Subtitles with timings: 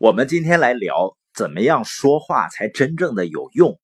[0.00, 3.78] 我们今天来聊怎么样说话才真正的有用。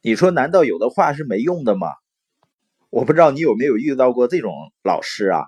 [0.00, 1.92] 你说难道有的话是没用的吗？
[2.90, 5.44] 我不知道你有没有遇到过这种老师啊？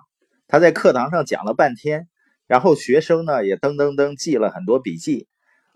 [0.47, 2.07] 他在课堂上讲了半天，
[2.47, 5.27] 然后学生呢也噔噔噔记了很多笔记，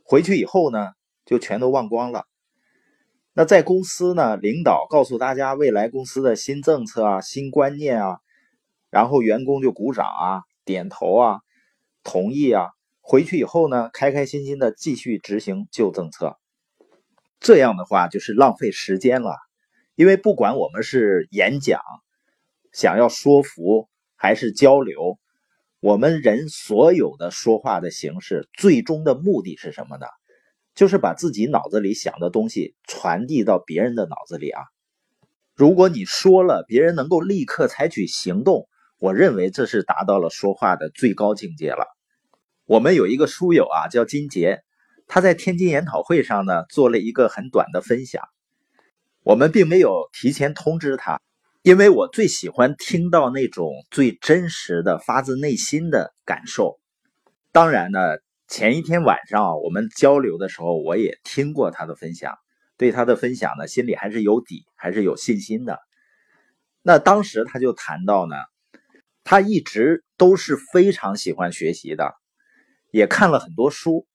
[0.06, 0.92] 回去以后呢
[1.26, 2.24] 就全都忘光了。
[3.34, 8.20] 那在公司呢，领导告诉大家未来公司的新政策啊、新观念啊，
[8.90, 11.42] 然后员工就鼓掌啊、点头啊、
[12.02, 12.70] 同意啊，
[13.12, 16.38] 回去以后呢，开开心心的继续执行旧政策。
[17.40, 19.36] 这样的话就是浪费时间了。
[19.96, 21.82] 因为不管我们是演讲、
[22.72, 25.18] 想要说服还是交流，
[25.80, 30.06] 我们人所有的说话的形式，最终的目的是什么呢？
[30.76, 34.62] 就是把自己脑子里想的东西传递到别人的脑子里啊。
[35.56, 41.88] 如果你说了，别人能够立刻采取行动，我认为这是达到了说话的最高境界了。
[42.70, 44.60] 我们有一个书友啊，叫金杰，
[45.08, 48.22] 他在天津研讨会上呢做了一个很短的分享。
[49.24, 51.20] 我们并没有提前通知他，
[51.64, 56.80] 因为我最喜欢听到那种最真实的、发自内心的感受。
[57.52, 58.00] 当然呢，
[58.48, 62.38] 前一天晚上我们交流的时候，我也听过他的分享，
[62.78, 65.80] 对他的分享呢，心里还是有底，还是有信心的。
[66.84, 68.36] 那当时他就谈到呢，
[69.24, 72.14] 他一直都是非常喜欢学习的，
[72.92, 74.08] 也看了很多书，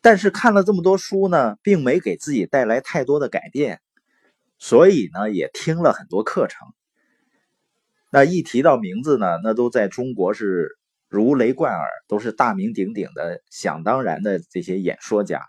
[0.00, 3.80] 但是看了这么多书呢，并没给自己带来太多的改变。
[4.58, 6.66] 所以呢，也听了很多课程。
[8.10, 15.42] 那一提到名字呢，那都在中国是如雷贯耳，都是大名鼎鼎的、想当然的这些演说家。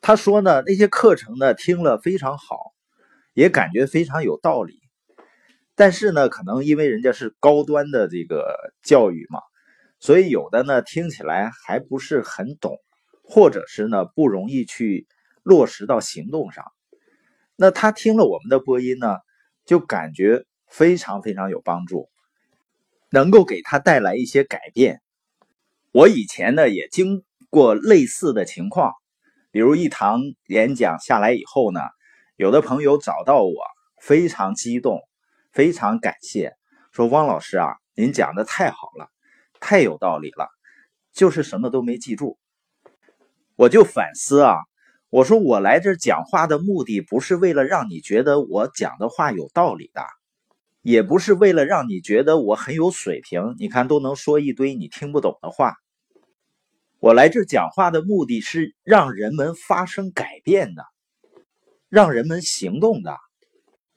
[0.00, 2.74] 他说呢，那些课程呢听了非常好，
[3.32, 4.80] 也感觉非常有道理。
[5.74, 9.40] 但是呢，可能因为人家是高端的这个教育嘛，
[10.04, 12.76] 所以有的呢听起来还不是很懂，
[13.22, 15.06] 或者是呢不容易去
[15.42, 16.62] 落实到行动上。
[17.56, 19.16] 那他听了我们的播音呢，
[19.64, 22.10] 就感觉非常非常有帮助，
[23.08, 25.00] 能够给他带来一些改变。
[25.90, 28.92] 我以前呢也经过类似的情况，
[29.52, 31.80] 比如一堂演讲下来以后呢，
[32.36, 33.54] 有的朋友找到我，
[34.02, 35.00] 非常激动，
[35.50, 36.52] 非常感谢，
[36.92, 39.08] 说汪老师啊，您讲的太好了，
[39.66, 40.50] 太有道理了，
[41.14, 42.36] 就是什么都没记住。
[43.56, 44.58] 我就反思啊。
[45.08, 50.02] 我说我来这讲话的目的不是为了让你觉得我讲的话有道理的，
[50.82, 55.76] 也不是为了让你觉得我很有水平，你看都能说一堆你听不懂的话。
[56.98, 60.84] 我来这讲话的目的是让人们发生改变的，
[61.88, 63.16] 让人们行动的。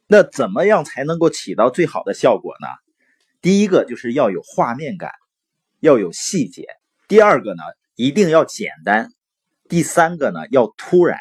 [0.08, 2.68] 那怎么样才能够起到最好的效果呢？
[3.42, 5.12] 第一个就是要有画面感，
[5.80, 6.64] 要有细节；
[7.08, 7.64] 第二个呢，
[7.96, 9.10] 一定要简单。
[9.70, 11.20] 第三个呢，要突然。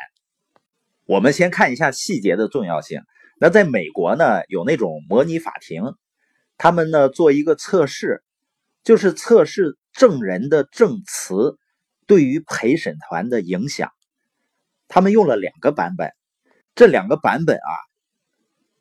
[1.05, 3.00] 我们先看一下细节的重要性。
[3.39, 5.94] 那在美国呢，有那种模拟法庭，
[6.56, 8.22] 他们呢做一个测试，
[8.83, 11.59] 就是测试证人的证词
[12.06, 13.91] 对于陪审团的影响。
[14.88, 16.12] 他们用了两个版本，
[16.75, 17.73] 这两个版本啊，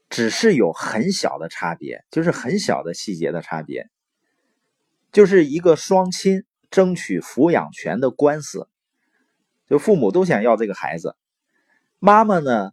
[0.09, 3.87] 只是有很小的差别，就是很小的细节的差别，
[5.15, 8.67] 就是一个双亲争取抚养权的官司。
[9.65, 11.15] 就父母都想要这个孩子，
[11.99, 12.71] 妈妈呢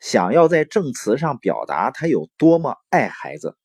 [0.00, 3.56] 想要在证词上表达她有多么爱孩子，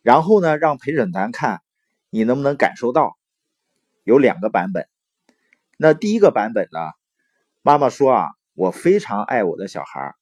[0.00, 1.60] 然后呢让陪审团看
[2.08, 3.18] 你能不能感受到。
[4.04, 4.88] 有两个版本，
[5.76, 6.78] 那第一个版本呢，
[7.60, 10.14] 妈妈说啊，我非常爱我的小孩，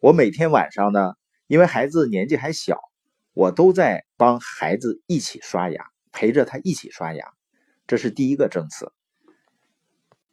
[0.00, 1.14] 我每天晚上呢，
[1.46, 2.80] 因为孩子年纪还小，
[3.32, 7.26] 我都在帮孩子一起刷牙，陪着他一起刷牙，
[7.86, 8.92] 这是第一个证词。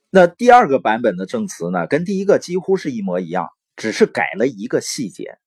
[0.10, 5.38] 那第二个版本的证词呢，跟第一个几乎是一模一样，只是改了一个细节。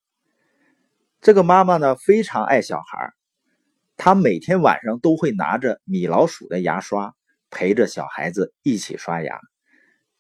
[1.20, 3.12] 这个妈妈呢非常爱小孩，
[3.96, 7.14] 她每天晚上都会拿着米老鼠的牙刷
[7.50, 9.38] 陪着小孩子一起刷牙，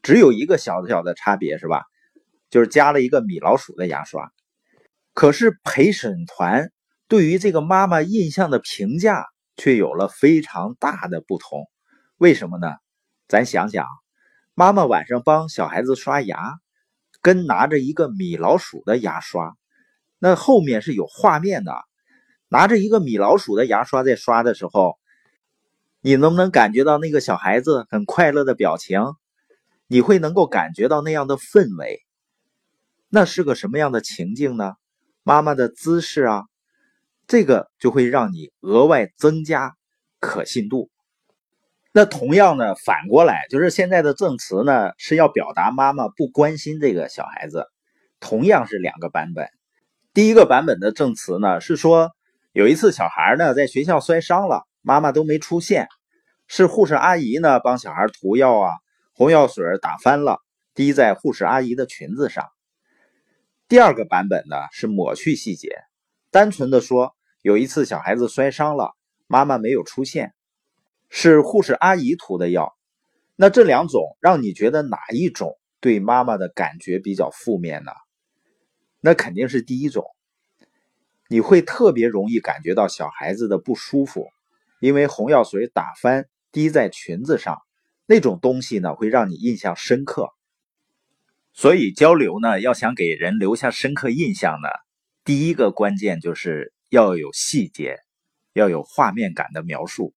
[0.02, 1.84] 只有一个小小的差别是吧？
[2.50, 4.32] 就是加了一个米老鼠的牙刷。
[5.12, 6.72] 可是陪审团
[7.08, 9.26] 对于这个妈妈印象的评价
[9.60, 11.68] 却有了非常大的不同。
[12.16, 12.72] 为什么呢？
[13.28, 13.86] 咱想想。
[14.54, 16.58] 妈妈晚上帮小孩子刷牙，
[17.20, 19.54] 跟拿着一个米老鼠的牙刷，
[20.18, 21.74] 那后面是有画面的。
[22.48, 24.98] 拿着一个米老鼠的牙刷在刷的时候，
[26.00, 29.00] 你能不能感觉到那个小孩子很快乐的表情？
[29.86, 32.00] 你会能够感觉到那样的氛围？
[33.08, 34.74] 那是个什么样的情境呢？
[35.22, 36.44] 妈妈的姿势啊，
[37.30, 39.76] 这个就会让你额外增加
[40.18, 40.90] 可信度。
[41.92, 47.68] 那同样呢，反过来就是现在的证词呢是要表达妈妈不关心这个小孩子，
[48.18, 49.46] 同样是两个版本。
[50.12, 52.10] 第一个版本的证词呢是说，
[52.50, 55.86] 有一次小孩呢在学校摔伤了，妈妈都没出现，
[56.48, 58.72] 是护士阿姨呢帮小孩涂药啊，
[59.14, 60.40] 红药水打翻了，
[60.74, 62.48] 滴在护士阿姨的裙子上。
[63.68, 65.76] 第二个版本呢是抹去细节，
[66.32, 68.94] 单纯的说有一次小孩子摔伤了，
[69.26, 70.34] 妈妈没有出现。
[71.08, 72.76] 是护士阿姨涂的药，
[73.34, 77.90] 那这两种让你觉得哪一种对妈妈的感觉比较负面呢？
[79.00, 80.04] 那肯定是第一种，
[81.28, 84.28] 你会特别容易感觉到小孩子的不舒服，
[84.78, 87.58] 因为红药水打翻滴在裙子上
[88.06, 90.28] 那种东西呢，会让你印象深刻。
[91.52, 94.68] 所以交流呢，要想给人留下深刻印象呢，
[95.24, 97.96] 第一个关键就是要有细节，
[98.52, 100.12] 要有画面感的描述。